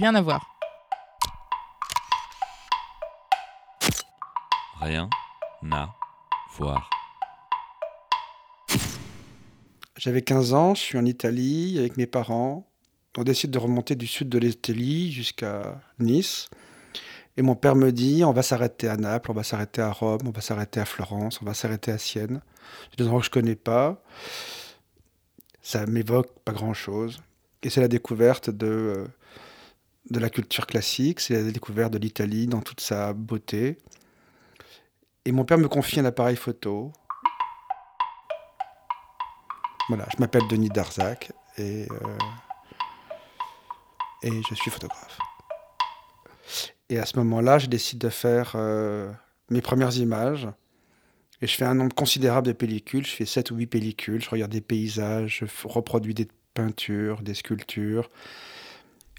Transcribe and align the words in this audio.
rien 0.00 0.14
à 0.14 0.22
voir. 0.22 0.56
Rien 4.80 5.10
à 5.70 5.94
voir. 6.56 6.88
J'avais 9.98 10.22
15 10.22 10.54
ans, 10.54 10.74
je 10.74 10.80
suis 10.80 10.96
en 10.96 11.04
Italie 11.04 11.78
avec 11.78 11.98
mes 11.98 12.06
parents. 12.06 12.66
On 13.18 13.24
décide 13.24 13.50
de 13.50 13.58
remonter 13.58 13.94
du 13.94 14.06
sud 14.06 14.30
de 14.30 14.38
l'Italie 14.38 15.12
jusqu'à 15.12 15.82
Nice. 15.98 16.48
Et 17.36 17.42
mon 17.42 17.54
père 17.54 17.76
me 17.76 17.92
dit, 17.92 18.24
on 18.24 18.32
va 18.32 18.42
s'arrêter 18.42 18.88
à 18.88 18.96
Naples, 18.96 19.30
on 19.30 19.34
va 19.34 19.42
s'arrêter 19.42 19.82
à 19.82 19.92
Rome, 19.92 20.22
on 20.24 20.30
va 20.30 20.40
s'arrêter 20.40 20.80
à 20.80 20.86
Florence, 20.86 21.42
on 21.42 21.44
va 21.44 21.52
s'arrêter 21.52 21.90
à 21.92 21.98
Sienne. 21.98 22.40
C'est 22.90 22.98
des 22.98 23.04
endroits 23.04 23.20
que 23.20 23.26
je 23.26 23.30
connais 23.30 23.54
pas. 23.54 24.02
Ça 25.60 25.84
m'évoque 25.84 26.32
pas 26.42 26.52
grand-chose. 26.52 27.20
Et 27.62 27.68
c'est 27.68 27.82
la 27.82 27.88
découverte 27.88 28.48
de, 28.48 29.06
de 30.08 30.18
la 30.18 30.30
culture 30.30 30.66
classique, 30.66 31.20
c'est 31.20 31.34
la 31.34 31.50
découverte 31.50 31.92
de 31.92 31.98
l'Italie 31.98 32.46
dans 32.46 32.62
toute 32.62 32.80
sa 32.80 33.12
beauté. 33.12 33.78
Et 35.24 35.32
mon 35.32 35.44
père 35.44 35.58
me 35.58 35.68
confie 35.68 36.00
un 36.00 36.04
appareil 36.04 36.36
photo. 36.36 36.92
Voilà, 39.88 40.06
je 40.12 40.18
m'appelle 40.18 40.46
Denis 40.48 40.70
Darzac 40.70 41.32
et, 41.58 41.86
euh, 41.90 42.18
et 44.22 44.42
je 44.48 44.54
suis 44.54 44.70
photographe. 44.70 45.18
Et 46.88 46.98
à 46.98 47.06
ce 47.06 47.16
moment-là, 47.18 47.58
je 47.58 47.66
décide 47.66 47.98
de 47.98 48.08
faire 48.08 48.52
euh, 48.54 49.12
mes 49.50 49.60
premières 49.60 49.96
images. 49.96 50.48
Et 51.42 51.46
je 51.46 51.56
fais 51.56 51.64
un 51.64 51.74
nombre 51.74 51.94
considérable 51.94 52.46
de 52.46 52.52
pellicules. 52.52 53.06
Je 53.06 53.12
fais 53.12 53.26
7 53.26 53.50
ou 53.50 53.56
8 53.56 53.66
pellicules. 53.66 54.22
Je 54.22 54.30
regarde 54.30 54.50
des 54.50 54.60
paysages, 54.60 55.44
je 55.44 55.68
reproduis 55.68 56.14
des 56.14 56.28
peintures, 56.54 57.22
des 57.22 57.34
sculptures. 57.34 58.10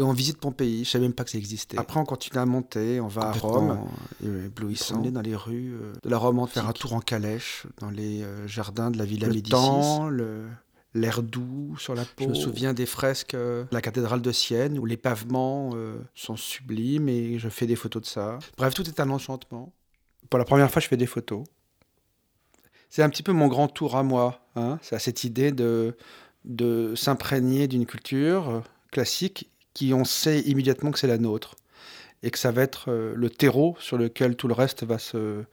Et 0.00 0.02
on 0.02 0.14
visite 0.14 0.38
Pompéi. 0.38 0.84
Je 0.84 0.90
savais 0.90 1.04
même 1.04 1.12
pas 1.12 1.24
que 1.24 1.30
ça 1.30 1.36
existait. 1.36 1.78
Après, 1.78 2.00
on 2.00 2.06
continue 2.06 2.38
à 2.38 2.46
monter. 2.46 3.00
On 3.00 3.08
va 3.08 3.28
à 3.28 3.32
Rome. 3.32 3.86
Éblouissant. 4.24 4.98
On 4.98 5.04
est 5.04 5.10
dans 5.10 5.20
les 5.20 5.36
rues 5.36 5.74
euh, 5.74 5.92
de 6.02 6.08
la 6.08 6.16
Rome 6.16 6.38
antique. 6.38 6.54
Faire 6.54 6.68
un 6.68 6.72
tour 6.72 6.94
en 6.94 7.00
calèche 7.00 7.66
dans 7.80 7.90
les 7.90 8.22
euh, 8.22 8.48
jardins 8.48 8.90
de 8.90 8.96
la 8.96 9.04
Villa 9.04 9.26
le 9.26 9.34
Médicis. 9.34 9.50
Temps, 9.50 10.08
le 10.08 10.46
l'air 10.94 11.22
doux 11.22 11.76
sur 11.78 11.94
la 11.94 12.06
peau. 12.06 12.24
Je 12.24 12.28
me 12.28 12.34
souviens 12.34 12.72
des 12.72 12.86
fresques 12.86 13.36
de 13.36 13.66
la 13.70 13.82
cathédrale 13.82 14.22
de 14.22 14.32
Sienne 14.32 14.78
où 14.78 14.86
les 14.86 14.96
pavements 14.96 15.72
euh, 15.74 15.98
sont 16.14 16.36
sublimes 16.36 17.10
et 17.10 17.38
je 17.38 17.50
fais 17.50 17.66
des 17.66 17.76
photos 17.76 18.02
de 18.02 18.06
ça. 18.06 18.38
Bref, 18.56 18.72
tout 18.72 18.88
est 18.88 19.00
un 19.00 19.10
enchantement. 19.10 19.70
Pour 20.30 20.38
la 20.38 20.46
première 20.46 20.70
fois, 20.70 20.80
je 20.80 20.88
fais 20.88 20.96
des 20.96 21.06
photos. 21.06 21.44
C'est 22.88 23.02
un 23.02 23.10
petit 23.10 23.22
peu 23.22 23.32
mon 23.32 23.48
grand 23.48 23.68
tour 23.68 23.96
à 23.96 24.02
moi. 24.02 24.40
Hein. 24.56 24.78
C'est 24.80 24.98
cette 24.98 25.24
idée 25.24 25.52
de, 25.52 25.94
de 26.46 26.94
s'imprégner 26.96 27.68
d'une 27.68 27.84
culture 27.84 28.62
classique 28.90 29.50
qui 29.74 29.94
on 29.94 30.04
sait 30.04 30.40
immédiatement 30.40 30.90
que 30.90 30.98
c'est 30.98 31.06
la 31.06 31.18
nôtre 31.18 31.56
et 32.22 32.30
que 32.30 32.38
ça 32.38 32.50
va 32.50 32.62
être 32.62 32.90
euh, 32.90 33.14
le 33.16 33.30
terreau 33.30 33.76
sur 33.78 33.96
lequel 33.96 34.36
tout 34.36 34.48
le 34.48 34.54
reste 34.54 34.84
va 34.84 34.98
se, 34.98 35.44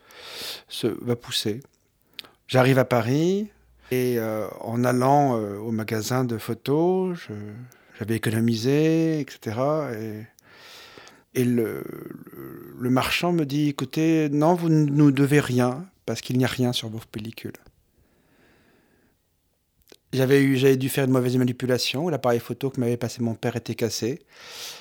va 0.83 1.15
pousser. 1.15 1.61
J'arrive 2.47 2.79
à 2.79 2.85
Paris, 2.85 3.49
et 3.91 4.19
euh, 4.19 4.47
en 4.61 4.83
allant 4.83 5.37
euh, 5.37 5.57
au 5.57 5.71
magasin 5.71 6.25
de 6.25 6.37
photos, 6.37 7.17
j'avais 7.97 8.15
économisé, 8.15 9.19
etc. 9.19 9.59
Et, 9.99 11.41
et 11.41 11.45
le, 11.45 11.83
le, 12.77 12.89
marchand 12.89 13.31
me 13.31 13.45
dit, 13.45 13.69
écoutez, 13.69 14.29
non, 14.29 14.55
vous 14.55 14.69
ne 14.69 14.85
nous 14.85 15.11
devez 15.11 15.39
rien, 15.39 15.85
parce 16.05 16.21
qu'il 16.21 16.37
n'y 16.37 16.45
a 16.45 16.49
rien 16.49 16.73
sur 16.73 16.89
vos 16.89 16.99
pellicules. 17.11 17.53
J'avais, 20.13 20.41
eu, 20.41 20.55
j'avais 20.55 20.77
dû 20.77 20.87
faire 20.87 21.03
une 21.03 21.11
mauvaise 21.11 21.35
manipulation, 21.35 22.07
l'appareil 22.07 22.39
photo 22.39 22.69
que 22.69 22.79
m'avait 22.79 22.97
passé 22.97 23.21
mon 23.21 23.35
père 23.35 23.55
était 23.57 23.75
cassé. 23.75 24.19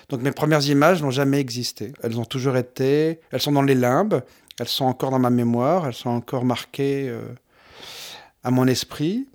Donc 0.09 0.23
mes 0.23 0.31
premières 0.31 0.67
images 0.69 1.03
n'ont 1.03 1.11
jamais 1.11 1.41
existé. 1.41 1.93
Elles 2.03 2.19
ont 2.21 2.25
toujours 2.25 2.57
été, 2.57 3.21
elles 3.33 3.41
sont 3.41 3.53
dans 3.53 3.63
les 3.63 3.75
limbes, 3.75 4.23
elles 4.61 4.69
sont 4.69 4.85
encore 4.85 5.11
dans 5.11 5.19
ma 5.19 5.31
mémoire, 5.31 5.87
elles 5.87 5.95
sont 5.95 6.11
encore 6.11 6.45
marquées... 6.45 7.09
Euh, 7.09 7.35
à 8.47 8.53
mon 8.53 8.69
esprit. 8.69 9.27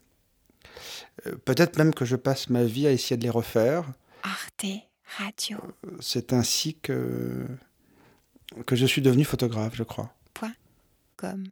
Euh, 1.28 1.36
peut-être 1.44 1.78
même 1.78 1.94
que 1.94 2.06
je 2.06 2.16
passe 2.16 2.50
ma 2.50 2.64
vie 2.64 2.88
à 2.88 2.92
essayer 2.92 3.18
de 3.18 3.24
les 3.24 3.30
refaire. 3.30 3.84
Arte 4.24 4.66
Radio. 5.18 5.58
Euh, 5.86 5.98
c'est 6.00 6.32
ainsi 6.32 6.76
que, 6.76 7.46
que 8.66 8.78
je 8.78 8.86
suis 8.86 9.02
devenu 9.02 9.26
photographe, 9.26 9.76
je 9.76 9.84
crois. 9.84 10.14
Point. 10.34 10.54
Comme. 11.18 11.44